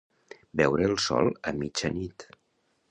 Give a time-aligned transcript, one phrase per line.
[0.61, 2.29] Veure el sol a mitjanit.